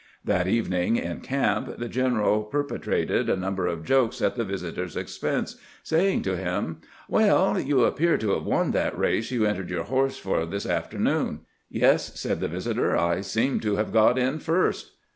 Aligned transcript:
Tbat 0.25 0.47
evening 0.47 0.95
in 0.95 1.19
camp 1.21 1.77
tbe 1.77 1.89
general 1.91 2.41
perpetrated 2.41 3.29
a 3.29 3.35
num 3.37 3.53
ber 3.53 3.67
of 3.67 3.85
jokes 3.85 4.19
at 4.19 4.35
tbe 4.35 4.47
visitor's 4.47 4.97
expense, 4.97 5.57
saying 5.83 6.23
to 6.23 6.35
bim: 6.37 6.77
"Well, 7.07 7.59
you 7.59 7.83
appear 7.83 8.17
to 8.17 8.33
bave 8.33 8.41
won 8.43 8.73
tbat 8.73 8.97
race 8.97 9.29
you 9.29 9.45
entered 9.45 9.69
your 9.69 9.83
borse 9.83 10.17
for 10.19 10.39
tbis 10.39 10.67
afternoon."" 10.67 11.41
Yes," 11.69 12.19
said 12.19 12.39
tbe 12.39 12.49
visitor; 12.49 12.97
"I 12.97 13.21
seem 13.21 13.59
to 13.59 13.75
bave 13.75 13.93
got 13.93 14.17
in 14.17 14.39
first." 14.39 14.93